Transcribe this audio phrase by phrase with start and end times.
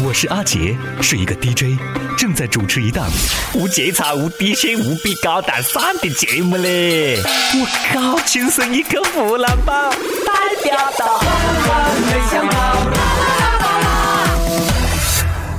[0.00, 1.76] 我是阿杰，是一个 DJ，
[2.16, 3.08] 正在主持一档
[3.54, 7.16] 无节操、无底线、无比高大上的节目嘞！
[7.54, 12.48] 我靠，亲生一个湖南宝，代表到没想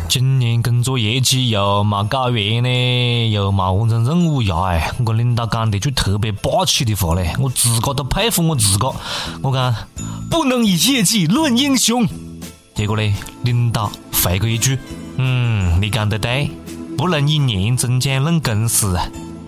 [0.08, 4.56] 今年工作业绩又没搞完呢，又没完成任务呀！
[4.70, 8.88] 哎，我领导讲的句特别霸气的话嘞，我自个都佩服我自个。
[9.42, 9.76] 我讲
[10.30, 12.08] 不能以业绩论英雄。
[12.80, 13.92] 结果呢，领导
[14.24, 14.80] 回个一句
[15.20, 16.50] ：“嗯，你讲得对，
[16.98, 18.98] 不能以年终奖论公司。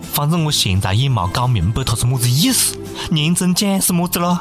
[0.02, 2.76] 反正我现在也没搞明白他是么子意思，
[3.10, 4.38] 年终奖是么子咯？”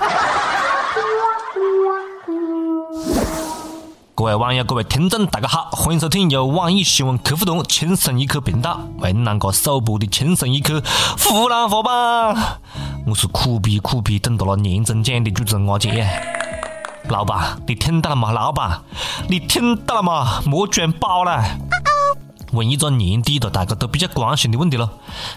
[4.13, 10.83] 各位网友，各位听众，大家好，欢迎收听由网易新闻客户端轻松一刻频道为啷个首播的轻松一刻
[11.17, 12.59] 湖南话版。
[13.07, 16.40] 我是苦逼苦逼等到了年终奖的主持人阿杰。
[17.09, 18.31] 老板，你听到了吗？
[18.31, 18.81] 老板，
[19.27, 20.41] 你听到了吗？
[20.45, 21.43] 莫转包了。
[22.53, 24.89] 问一个年底了大家都比较关心的问题了：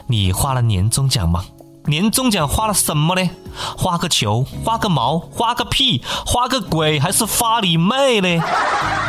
[0.07, 1.45] 你花了年终奖吗？
[1.87, 3.31] 年终奖花了什么呢？
[3.77, 8.43] 花个球，花个毛，花个屁，花个鬼，还是花你妹呢？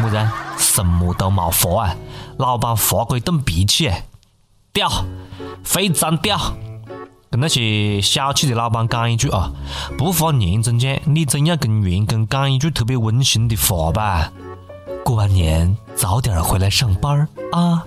[0.02, 0.30] 么子？
[0.58, 1.96] 什么都没花啊！
[2.38, 3.92] 老板发过一顿脾气，
[4.74, 4.90] 屌，
[5.64, 6.38] 非常屌。
[7.36, 9.52] 跟那些小气的老板讲一句啊，
[9.98, 14.32] 不发年终奖，你总要跟员工讲一句特别温馨的话吧。
[15.04, 17.84] 过完年早点回来上班啊！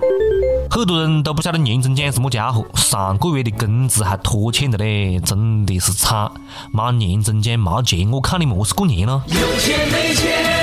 [0.71, 6.31] 很多人都不晓得年终奖是么家伙，上个月的工资还拖欠的嘞，真的是惨。
[6.71, 9.23] 没年终奖没钱，我看你么是过年呢？
[9.29, 10.58] 有钱没钱，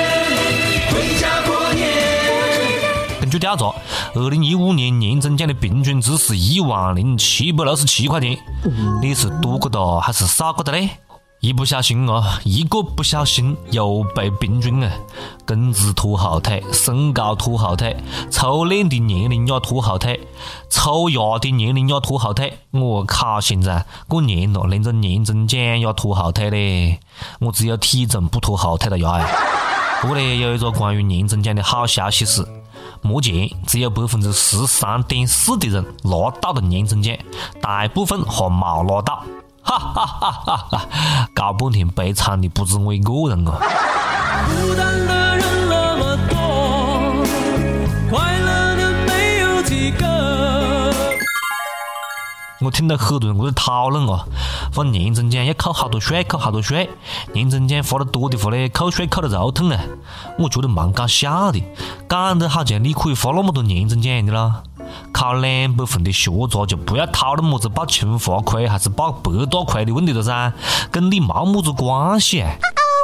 [3.35, 3.65] 据调查，
[4.13, 8.37] 二零一五年年终奖的平均值是一万零七百六十七块钱。
[9.01, 10.89] 你是多个的还是少个的嘞？
[11.41, 14.89] 一不小心啊，一个不小心又被平均啊，
[15.45, 17.97] 工资拖后腿，身高拖后腿，
[18.31, 20.17] 初恋的年龄也拖后腿，
[20.69, 22.57] 抽牙的年龄也拖后腿。
[22.71, 23.41] 我靠！
[23.41, 27.01] 现在过年了，连个年终奖也拖后腿嘞！
[27.41, 29.27] 我只有体重不拖后腿了呀！
[30.01, 32.45] 不过呢，有一个关于年终奖的好消息是，
[33.05, 37.15] 目前只有百分之十三点四的人拿到了年终奖，
[37.61, 39.23] 大部分还没拿到。
[39.61, 41.29] 哈哈哈哈哈！
[41.33, 43.57] 搞半天悲惨的不止我一个人啊！
[52.65, 54.25] 我听到很多人在讨论啊，
[54.73, 56.89] 发年终奖要扣好多税，扣好多税。
[57.31, 59.79] 年终奖发的多的话呢，扣税扣得肉痛啊！
[60.39, 61.63] 我觉得蛮搞笑的，
[62.09, 64.63] 讲得好像你可以发那么多年终奖样的啦。
[65.13, 70.51] 考两百分的学渣就不要讨论么子报清华亏还是报北大亏的问题了噻，
[70.89, 72.43] 跟你没么子关系！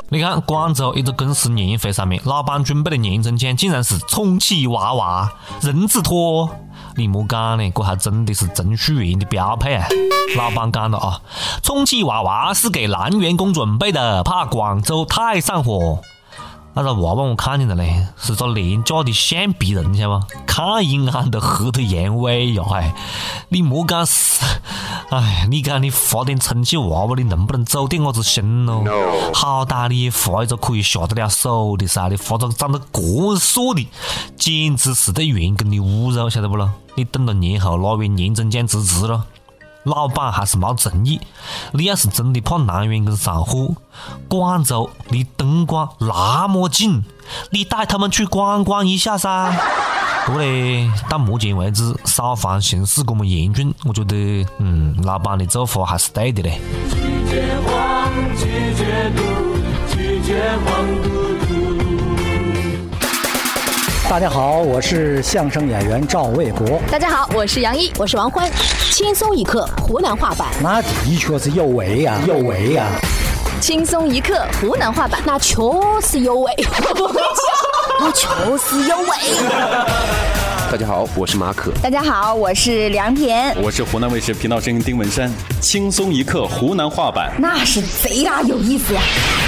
[0.09, 6.49] 你看广州一个公司年会上面，老板准备的年终奖竟然是充气娃娃、人字拖，
[6.95, 9.87] 你莫讲呢，这还真的是程序员的标配啊！
[10.35, 11.21] 老板讲了啊，
[11.63, 15.99] 充气娃娃是给男员工准备的，怕广州太上火。
[16.73, 20.27] 那个娃娃我看见了嘞，是个廉价的橡皮人，晓得吗？
[20.47, 22.63] 看一眼都黑得阳痿呀！
[22.73, 22.93] 哎，
[23.49, 24.41] 你莫讲是，
[25.11, 28.81] 哎，你讲你发点充气娃娃，你能不能走点伢子心咯？
[29.33, 33.85] 好歹你也发一个可以下得了手的噻，你发个长得这硕的，
[34.37, 36.71] 简直是对员工的侮辱，晓得不咯？
[36.95, 39.25] 你等到年后拿完年终奖辞职了。
[39.83, 41.19] 老板还是没诚意。
[41.73, 43.75] 你要是真的怕男员工上火，
[44.29, 47.03] 广州离东莞那么近，
[47.49, 49.51] 你带他们去观光一下噻。
[50.25, 56.59] 不过呢，到目前为止，扫黄形势这么严峻，我觉得，嗯，老板的做法还是对的嘞。
[56.91, 56.97] 拒
[57.29, 58.45] 绝黄，拒
[58.75, 59.23] 绝毒，
[59.91, 61.09] 拒绝黄嘟
[61.47, 61.51] 嘟。
[64.07, 66.79] 大家好，我是相声演员赵卫国。
[66.91, 68.47] 大家好，我是杨一，我是王欢。
[68.91, 72.85] 轻松一刻湖南话版，那的确是有味呀，有味呀。
[73.59, 75.55] 轻松一刻湖南话版，那确
[76.03, 76.51] 实有味。
[78.03, 79.07] 那确实有味。
[80.71, 81.71] 大家好，我是马可。
[81.83, 83.55] 大家好，我是梁田。
[83.61, 85.31] 我是湖南卫视频道声音丁文山。
[85.61, 89.01] 轻松一刻湖南话版，那是贼拉有意思呀！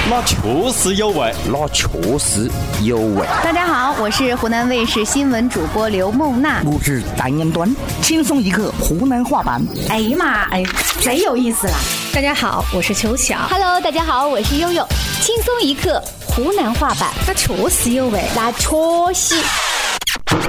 [0.07, 0.35] 那确
[0.71, 1.87] 实有味，那确
[2.19, 2.47] 实
[2.83, 3.25] 有味。
[3.43, 6.61] 大家好，我是湖南卫视新闻主播刘梦娜。
[6.63, 7.75] 我是单言端。
[8.03, 10.63] 轻松一刻湖南话版，哎呀妈，哎，
[11.01, 11.73] 贼有意思了。
[12.13, 13.35] 大家好，我是秋晓。
[13.49, 14.85] Hello，大家好，我是悠悠。
[15.21, 16.03] 轻松一刻
[16.35, 18.67] 湖南话版，那确实有味，那确
[19.13, 19.35] 实。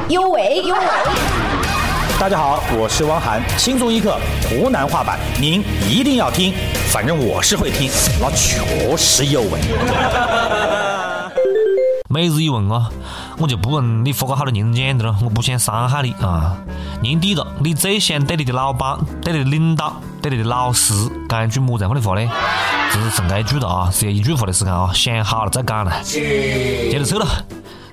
[0.08, 0.80] 有味有味。
[2.18, 6.54] 大家好，我是汪涵，轻松一刻湖南话版，您一定要听，
[6.90, 9.60] 反正我是会听，那确实有味。
[12.14, 12.88] 每日一问啊，
[13.38, 16.56] 我就不问你发过好多年终奖的了，我不想伤害你啊。
[17.02, 20.94] 年底了，你最想对你的老板、对你的领导、对你的老师
[21.28, 22.30] 讲一句么子样的话呢？
[22.92, 26.00] 只是剩这一句了啊，只有一句话的时间啊，想好了再讲了。
[26.04, 27.26] 接着扯了，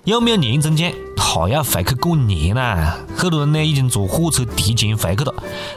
[0.04, 0.92] 有没有年终奖？
[1.18, 2.94] 还要回去过年呐！
[3.16, 5.34] 很多人呢已经坐火车提前回去了。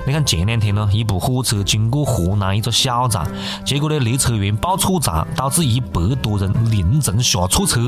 [0.06, 3.26] 你看前两天呢，一部火车经过河南一个小站，
[3.64, 7.80] 结果呢列车员报错站，导致一百多人凌晨下错车。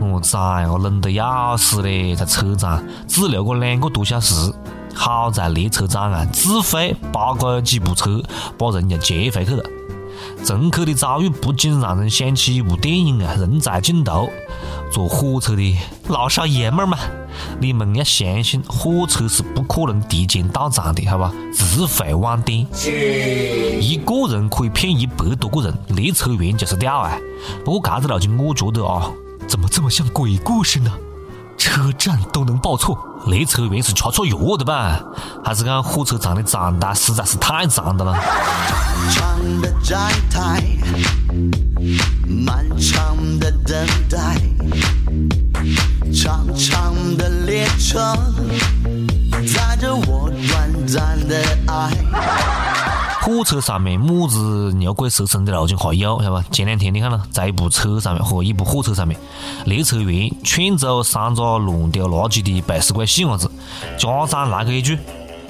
[0.00, 4.34] 我崽，我冷得要死嘞，在车站只留个两个多小时。
[4.94, 8.22] 好在列车长啊，自费扒个几部车，
[8.58, 9.64] 把人家接回去了。
[10.44, 14.26] 乘客的遭遇不禁让人想起一部电影啊，《人在尽头》。
[14.92, 15.78] 坐火车的
[16.08, 16.98] 老少爷们儿们，
[17.58, 21.32] 你们要相信，火车是不可能提前到站的，好吧？
[21.54, 22.66] 只会晚点。
[23.80, 27.16] 一个人可以骗一百多个人，列车员就是屌啊！
[27.64, 29.10] 不过这个逻辑，我觉得啊，
[29.52, 30.90] 怎么这么像鬼故事呢？
[31.58, 34.98] 车站都能报错，列车员是吃错药的吧？
[35.44, 38.18] 还是讲火车站的站台实在是太长的了？
[39.10, 40.62] 长的站台，
[42.26, 44.40] 漫长的等待，
[46.14, 48.16] 长长的列车，
[49.54, 52.71] 载着我短暂的爱。
[53.24, 56.44] 火车上面么子牛鬼蛇神的路径还有，晓得吧？
[56.50, 59.16] 前两天你看了，在一部车上面和一部火车上面，
[59.64, 63.48] 列车员劝走三个乱丢垃圾的背时鬼细伢子，
[63.96, 64.98] 家长来个一句：“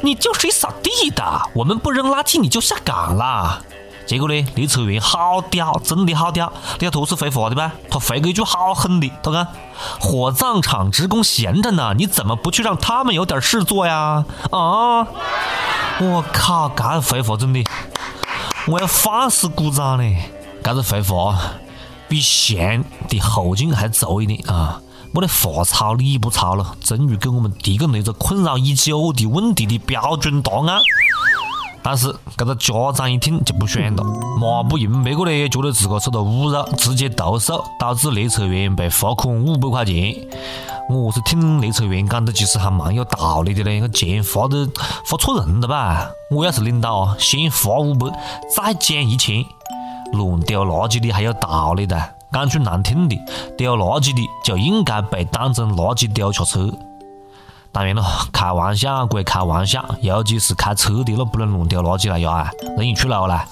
[0.03, 1.25] 你就是扫地的，
[1.55, 3.63] 我们不扔垃圾你就下岗啦。”
[4.07, 6.53] 结果呢，列车员好屌，真的好屌！
[6.79, 7.73] 你看他是回话的吧？
[7.89, 9.47] 他回个一句好狠的，他讲
[9.99, 15.07] ：“火葬场职工闲着呢，你怎么不去让他们有点事做呀？”啊！
[16.02, 17.64] 我靠，这个回话真的，
[18.66, 20.16] 我要放肆鼓掌嘞！
[20.62, 21.38] 这个回话
[22.08, 24.81] 比象的后劲还足一点啊！
[25.12, 30.81] 没得话糙理不糙了，终于给我们提供了一个困扰已久的问题的标准答案。
[31.84, 34.02] 但是这个家长一听就不爽了，
[34.40, 40.14] 骂不赢，别个呢觉得自个受到侮辱，直接投诉，导致列车员被罚款五百块钱。
[40.93, 43.81] 我是听列车员讲的，其实还蛮有道理的嘞。
[43.81, 44.69] 个钱花的
[45.06, 46.11] 花错人了吧？
[46.31, 48.06] 我要是领导，先罚五百，
[48.55, 49.43] 再减一千。
[50.12, 53.19] 乱丢垃圾的还有道理的，讲句难听的，
[53.56, 56.71] 丢垃圾的就应该被当成垃圾丢下车。
[57.73, 63.45] 当然了，开玩笑归开玩笑，尤其是开车的那不能乱丢垃圾了呀，容易出路了。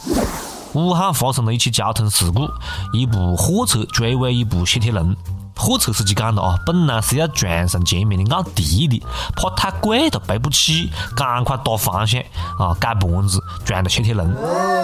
[0.74, 2.46] 武汉发生了一起交通事故，
[2.92, 5.16] 一部货车追尾一部雪铁龙。
[5.60, 9.02] 货车司机讲了啊，本来是要撞上前面的奥迪的，
[9.36, 12.18] 怕太贵了赔不起，赶快打方向
[12.58, 14.26] 啊，改盘子撞到雪铁龙。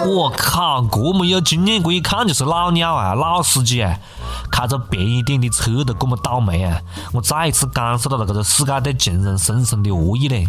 [0.05, 3.97] 我靠，这么有经验，这一看就是老鸟啊，老司机啊，
[4.51, 6.79] 开着便宜点的车都这么倒霉啊！
[7.11, 10.47] 我再一次感受到了这个世界对穷人深深的恶意嘞。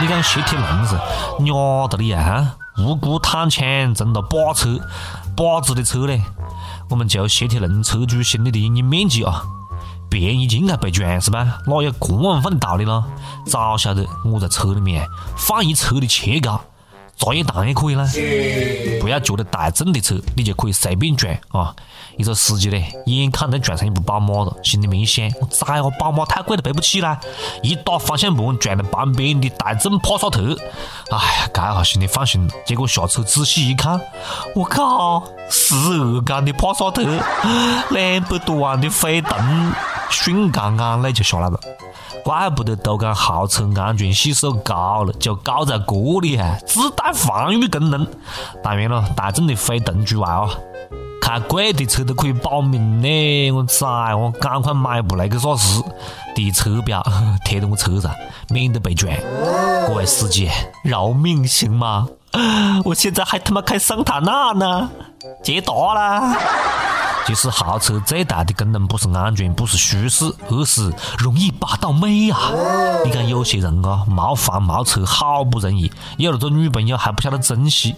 [0.00, 0.94] 你讲雪铁龙是
[1.42, 2.54] 鸟的你啊？
[2.78, 4.78] 无辜躺枪成了把车，
[5.36, 6.22] 把子的车嘞！
[6.88, 9.42] 我们就雪铁龙车主心里的阴影面积啊！
[10.10, 11.58] 便宜就应该被撞是吧？
[11.66, 13.04] 哪有这么放的道理呢？
[13.46, 15.06] 早晓得我在车里面
[15.36, 16.60] 放一车的切糕，
[17.16, 18.06] 茶叶蛋也可以啦。
[19.00, 21.74] 不要觉得大众的车你就可以随便撞啊！
[22.16, 27.20] 一个司机嘞，眼看能撞上一部宝马了，心里面一想：我崽哦，宝马太贵了，背不起啦！
[27.62, 30.56] 一打方向盘撞到旁边的大众帕萨特，
[31.10, 32.54] 哎呀，这下心里放心了。
[32.64, 34.00] 结果下车仔细一看，
[34.54, 37.02] 我靠，十二缸的帕萨特，
[37.90, 39.72] 两百多万的飞腾。
[40.08, 41.58] 瞬间眼泪就下来了，
[42.24, 48.06] 怪不得都讲豪车安全系数高了，就高在这里啊，自带防御功能。
[48.62, 50.48] 当然了，大众的飞腾除外啊，
[51.20, 53.50] 开贵的车都可以保命呢。
[53.50, 55.82] 我崽，我赶快买部那个啥子
[56.36, 57.02] 的车标
[57.44, 58.12] 贴到我车上，
[58.48, 59.12] 免得被撞。
[59.88, 60.48] 各位司机，
[60.84, 62.06] 饶命行吗？
[62.84, 64.90] 我现在还他妈开桑塔纳呢，
[65.42, 66.36] 捷达啦！
[67.26, 72.38] 其实豪车最大的功能不是安全，不是舒适，而是容易霸道妹啊！
[73.04, 77.96] 你看有些人啊，没房没车，好不容易有了个女朋友还不晓得珍惜。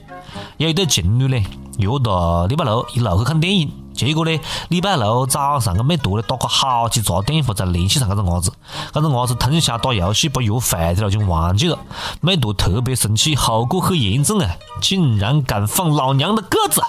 [0.56, 1.46] 有一对情侣呢，
[1.78, 8.52] 约到礼拜六一路去看电影，结果呢，礼拜六早上个美图呢打过好几杂电话才联系上这个伢子，
[8.94, 11.76] 这个伢子通宵打游戏把约会的路径忘记了，
[12.20, 14.48] 美图特别生气，后果很严重啊，
[14.80, 16.80] 竟然敢放老娘的鸽子！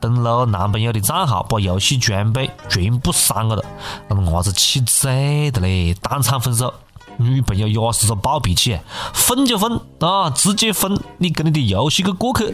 [0.00, 3.64] 登录男朋友的账号，把游戏装备全部删了的，
[4.08, 6.72] 那个伢子气醉的嘞，当场分手。
[7.20, 8.78] 女朋友也是个暴脾气，
[9.12, 12.44] 分就分啊，直接分，你跟你的游戏去过去。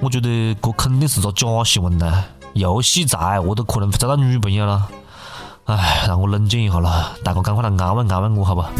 [0.00, 4.88] 我觉得这肯定是个假新闻呐，游戏宅，我都可能找到女朋友了。
[5.64, 8.60] 唉，让我冷静一下了，大哥赶快来安慰安慰我好不？
[8.60, 8.70] 光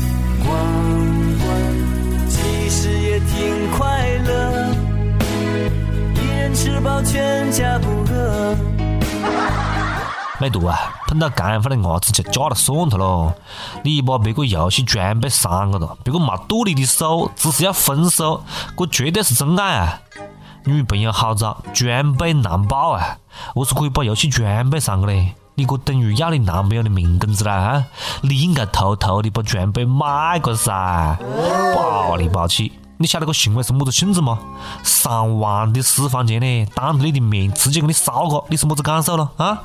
[1.39, 4.75] 棍其实也挺快乐，
[6.15, 8.57] 一人吃饱全家不饿。
[10.41, 10.77] 美图啊，
[11.07, 13.33] 碰到这样的伢子就嫁了算了咯。
[13.85, 18.43] 你把别个游戏装备删了哒，别个没剁你的手，只是要分手，
[18.77, 20.01] 这绝对是真爱啊！
[20.65, 23.19] 女朋友好找，装备难保啊！
[23.55, 25.35] 我是可以把游戏装备上的嘞？
[25.57, 27.53] 你这等于要你男朋友的命根子啦！
[27.53, 27.85] 啊，
[28.21, 31.19] 你应该偷偷的把装备买个噻，
[31.75, 32.71] 暴里暴气！
[32.99, 34.39] 你晓得个行为是么子性质吗？
[34.85, 39.63] 上万的私房钱呢，当着你的面直接给你烧个，你是么子感受了啊？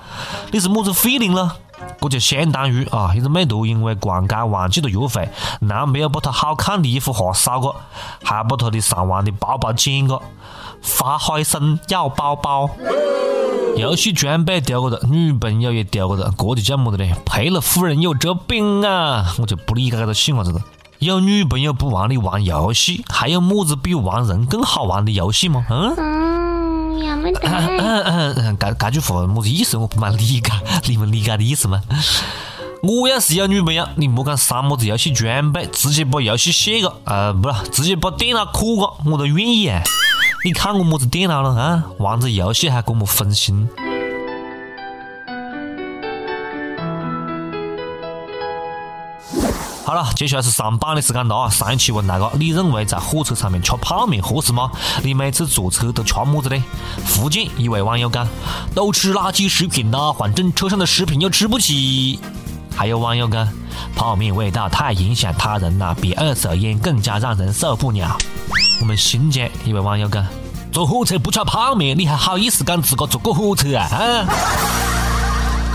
[0.51, 1.57] 你是么子 feeling 了？
[2.01, 5.29] 这就相当于啊，一个美图因为逛街忘记了约会，
[5.61, 7.75] 男朋友把她好看的衣服哈烧个，
[8.23, 10.19] 还把她的上万的包包捡个，
[10.87, 12.69] 发海参要包包。
[13.75, 17.15] 游戏装备丢个的，女朋友也丢个的，这就叫么子呢？
[17.25, 19.35] 赔了夫人又折兵啊！
[19.37, 20.59] 我就不理解这个细伢子了。
[20.97, 25.63] 有女朋友不玩你玩游戏，还有么子比玩人更好玩的游戏吗？
[25.69, 27.39] 嗯，嗯，要么得。
[27.43, 29.77] 嗯嗯嗯，这这句话么子意思？
[29.77, 30.41] 我不蛮理解，
[30.87, 31.83] 你们理解的意思吗？
[32.81, 39.83] 我要是有女朋友，你莫讲删么子游戏装备，直接把游戏卸个，呃，不是，直接把电脑磕个，我都愿意啊！
[40.47, 41.83] 你看我么子电脑了啊？
[41.97, 43.67] 玩着游戏还这么分心。
[49.83, 51.49] 好了，接下来是上榜的时间了啊！
[51.49, 54.71] 上一期问大家，你认为在火车上面吃泡面合适吗？
[55.03, 56.63] 你每次坐车都吃么子呢？
[57.05, 58.25] 福建一位网友讲，
[58.73, 62.21] 都吃垃圾食品啦，反正车上的食品又吃不起。
[62.73, 63.45] 还有网友讲，
[63.97, 68.17] 泡面味道太影响他人了，比二手烟更加让人受不了。
[68.79, 70.25] 我们新疆一位网友讲，
[70.71, 73.83] 坐火车不吃泡面，你还好意思讲自个坐过火车啊？
[73.85, 74.25] 啊！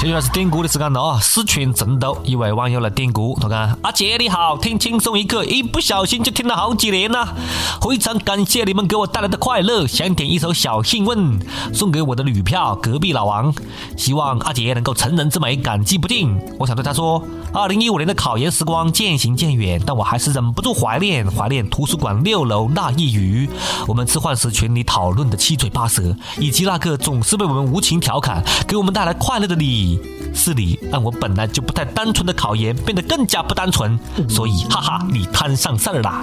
[0.02, 1.20] 接下来是点歌的时间了啊！
[1.20, 7.36] 四川成都一位网友来点歌，他讲：阿杰你好，听轻松一刻，一不小心就听了好几年了，
[7.80, 11.38] 非常感谢你们给我带来的快乐，想点一首小幸运
[11.72, 13.54] 送给我的女票隔壁老王，
[13.96, 16.36] 希望阿杰能够成人之美，感激不尽。
[16.58, 23.48] 我想对他说：二零一五年的考研时光渐行渐远，但我还是忍不住怀念怀念图书馆六楼那一隅，
[23.86, 26.02] 我们吃饭时群里讨论的七嘴八舌，
[26.40, 29.91] 以及那个总是被我们无情调侃，给我们带来快乐的你。
[30.34, 36.20] 是你让我本来就不太单纯的考研变得更加不单纯，所以哈哈，你摊上事儿啦。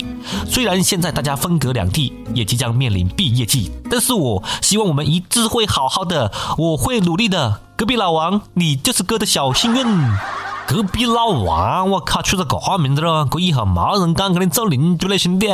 [0.47, 7.61] 虽然现在大家分隔两地，也即将面临毕业季，但是我希望我们一致会好好的，我会努力的。
[7.75, 9.85] 隔壁老王，你就是哥的小幸运。
[10.67, 15.47] 隔壁老王，我靠，取个这名字了，这以后没人敢跟你做邻居了，兄弟。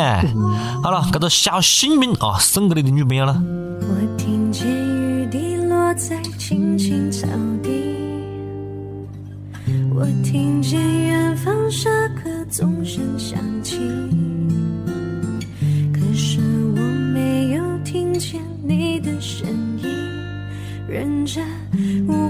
[0.84, 3.34] 好了，这个小幸运啊，送给你的女朋友了。
[3.79, 7.27] 我听见雨滴落在青青草
[7.63, 7.85] 地。
[9.98, 13.78] 我听见远方下课钟声响起，
[15.94, 16.42] 可是
[16.75, 16.82] 我
[17.14, 19.48] 没有听见你的声
[19.82, 19.88] 音，
[20.86, 21.42] 认真
[22.06, 22.30] 呼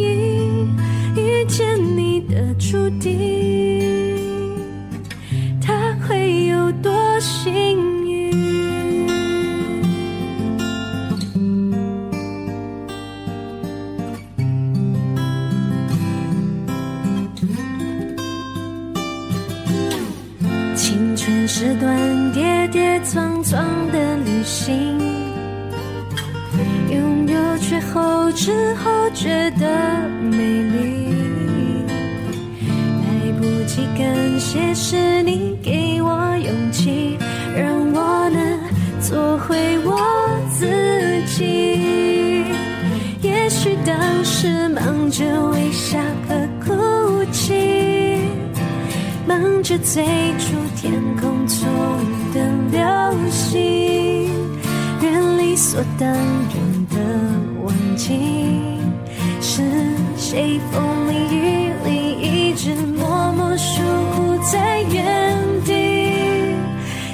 [2.41, 3.70] 的注定，
[35.33, 37.17] 你给我勇气，
[37.55, 38.59] 让我能
[38.99, 39.97] 做回我
[40.49, 40.67] 自
[41.25, 42.43] 己。
[43.21, 45.97] 也许当时忙着微笑
[46.27, 46.35] 和
[46.65, 48.19] 哭泣，
[49.25, 50.03] 忙着追
[50.37, 51.65] 逐天空中
[52.33, 54.27] 的流星，
[55.01, 56.97] 人理所当然的
[57.63, 58.19] 忘记，
[59.39, 59.61] 是
[60.17, 65.20] 谁风里雨里一直默默守护在原。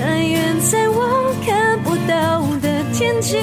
[0.00, 3.36] 但愿在我看不到的天际，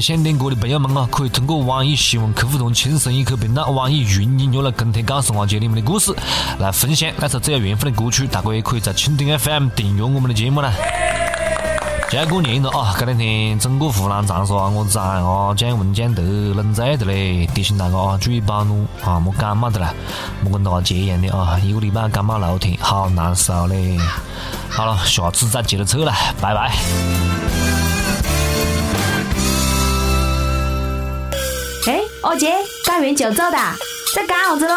[0.00, 6.14] 想点歌的朋友们啊，可以通过网易新闻客户端“轻松一刻”频道、网易云音乐来跟帖告诉阿杰你们的故事，
[6.58, 8.26] 来分享那首最有缘分的歌曲。
[8.26, 10.72] 大家也可以在蜻蜓 FM 订阅我们的节目啦。
[12.10, 12.94] 就要过年了啊！
[12.96, 19.92] 这两天整个湖南长沙我在啊降温降得冷在的嘞，提醒大家啊注意保暖啊，莫感冒的啦，
[20.42, 23.98] 莫跟大姐一样的啊，一个礼拜感冒六天，好难受嘞。
[24.68, 27.63] 好了，下次再接着扯了，拜拜。
[32.34, 32.52] 哎，二姐，
[32.84, 33.56] 干完就走的，
[34.12, 34.74] 在干啥子喽？